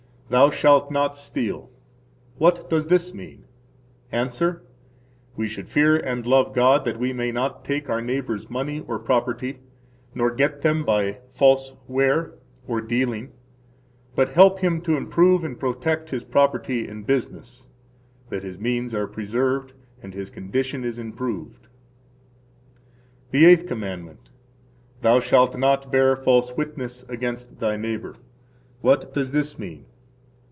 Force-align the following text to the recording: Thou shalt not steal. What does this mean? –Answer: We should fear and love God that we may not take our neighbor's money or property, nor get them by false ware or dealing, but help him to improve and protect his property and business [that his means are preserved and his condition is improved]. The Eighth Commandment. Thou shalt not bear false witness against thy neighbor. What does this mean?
Thou 0.33 0.49
shalt 0.49 0.89
not 0.89 1.17
steal. 1.17 1.69
What 2.37 2.69
does 2.69 2.87
this 2.87 3.13
mean? 3.13 3.43
–Answer: 4.13 4.61
We 5.35 5.45
should 5.49 5.67
fear 5.67 5.97
and 5.97 6.25
love 6.25 6.53
God 6.53 6.85
that 6.85 6.97
we 6.97 7.11
may 7.11 7.33
not 7.33 7.65
take 7.65 7.89
our 7.89 7.99
neighbor's 8.01 8.49
money 8.49 8.79
or 8.87 8.97
property, 8.97 9.59
nor 10.15 10.31
get 10.33 10.61
them 10.61 10.85
by 10.85 11.17
false 11.33 11.73
ware 11.85 12.31
or 12.65 12.79
dealing, 12.79 13.33
but 14.15 14.29
help 14.29 14.59
him 14.59 14.79
to 14.83 14.95
improve 14.95 15.43
and 15.43 15.59
protect 15.59 16.11
his 16.11 16.23
property 16.23 16.87
and 16.87 17.05
business 17.05 17.67
[that 18.29 18.43
his 18.43 18.57
means 18.57 18.95
are 18.95 19.07
preserved 19.07 19.73
and 20.01 20.13
his 20.13 20.29
condition 20.29 20.85
is 20.85 20.97
improved]. 20.97 21.67
The 23.31 23.43
Eighth 23.43 23.65
Commandment. 23.67 24.29
Thou 25.01 25.19
shalt 25.19 25.57
not 25.57 25.91
bear 25.91 26.15
false 26.15 26.55
witness 26.55 27.03
against 27.09 27.59
thy 27.59 27.75
neighbor. 27.75 28.15
What 28.79 29.13
does 29.13 29.33
this 29.33 29.59
mean? 29.59 29.87